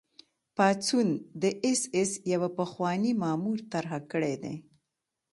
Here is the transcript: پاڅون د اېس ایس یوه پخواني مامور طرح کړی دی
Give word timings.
پاڅون 0.55 1.09
د 1.41 1.43
اېس 1.65 1.81
ایس 1.95 2.11
یوه 2.33 2.49
پخواني 2.59 3.11
مامور 3.21 3.57
طرح 3.71 3.91
کړی 4.11 4.35
دی 4.43 4.55